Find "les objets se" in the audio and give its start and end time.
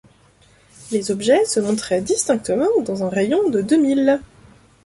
0.91-1.59